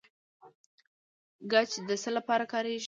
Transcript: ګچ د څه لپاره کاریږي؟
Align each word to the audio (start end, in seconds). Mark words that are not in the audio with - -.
ګچ 1.51 1.71
د 1.87 1.89
څه 2.01 2.09
لپاره 2.17 2.43
کاریږي؟ 2.51 2.79